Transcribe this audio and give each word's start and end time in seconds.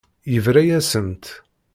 Yebra-yasent. 0.31 1.25